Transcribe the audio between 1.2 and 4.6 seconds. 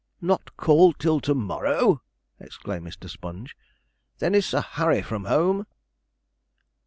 morrow!' exclaimed Mr. Sponge; 'then is